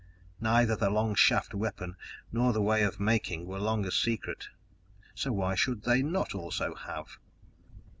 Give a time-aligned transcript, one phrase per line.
[0.39, 1.95] Neither the long shaft weapon
[2.31, 4.49] nor the way of making were longer secret
[5.13, 7.19] so why should they not also have?